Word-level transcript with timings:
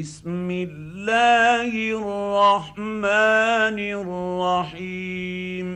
بسم 0.00 0.50
الله 0.50 1.72
الرحمن 1.92 3.78
الرحيم. 3.78 5.68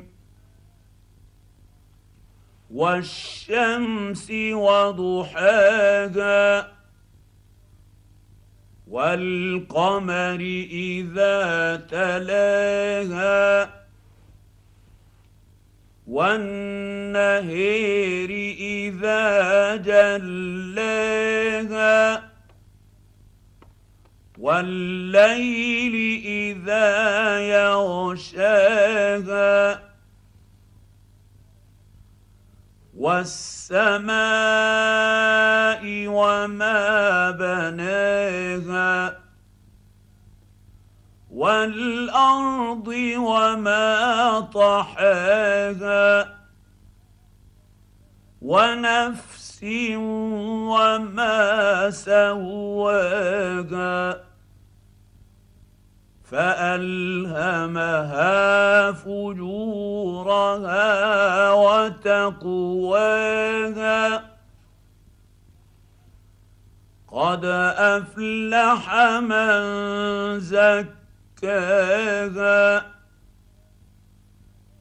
والشمس 2.70 4.30
وضحاها 4.52 5.98
والقمر 8.88 10.40
إذا 10.70 11.76
تلاها 11.76 13.70
والنهير 16.06 17.50
إذا 18.58 19.76
جلاها. 19.76 20.88
والليل 24.38 25.94
إذا 26.24 27.40
يغشاها 27.40 28.98
والسماء 32.96 34.08
وما 36.06 37.30
بناها 37.30 39.18
والأرض 41.30 42.88
وما 43.16 44.40
طحاها 44.40 46.38
ونفس 48.42 49.60
وما 50.72 51.90
سواها 51.90 53.48
فألهمها 56.30 58.22
فجورها 58.92 60.82
وتقواها. 61.52 63.08
قد 67.08 67.44
أفلح 67.74 68.94
من 69.20 69.60
زكاها. 70.40 72.86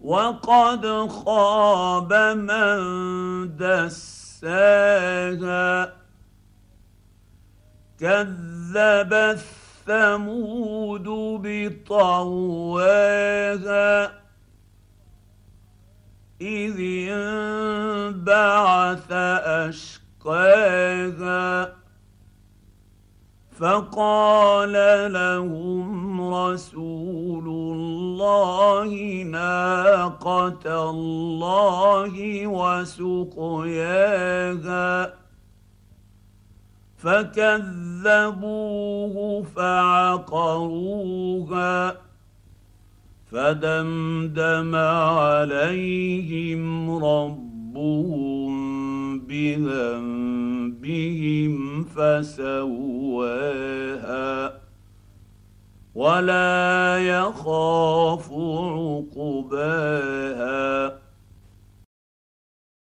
وقد 0.02 1.08
خاب 1.08 2.14
من 2.14 2.78
دساها. 3.58 4.98
كذبت 8.00 9.67
ثمود 9.88 11.08
بطواها 11.44 12.98
إذ 16.42 16.76
انبعث 17.12 19.12
أشقاها 20.22 21.74
فقال 23.60 24.74
لهم 25.14 26.34
رسول 26.34 27.48
الله 27.48 29.24
ناقة 29.24 30.90
الله 30.90 32.48
وسقياها 32.48 34.08
فكذبوه 36.98 38.56
فعقروها 39.56 40.88
فدمدم 43.32 44.76
عليهم 44.76 46.64
ربهم 47.06 48.58
بذنبهم 49.20 50.74
فسواها 51.84 53.38
ولا 55.96 56.98
يخاف 56.98 58.32
عقباها 58.32 59.77